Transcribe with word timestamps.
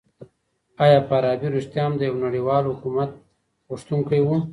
آیا 0.83 0.99
فارابي 1.07 1.47
رښتيا 1.55 1.83
هم 1.85 1.93
د 1.97 2.01
يوه 2.07 2.19
نړيوال 2.25 2.63
حکومت 2.71 3.09
غوښتونکی 3.69 4.21
و؟ 4.23 4.29